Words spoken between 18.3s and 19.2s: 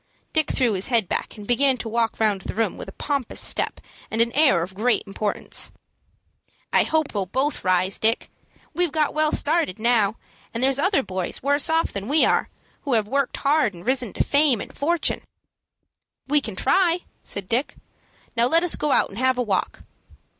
"Now let us go out and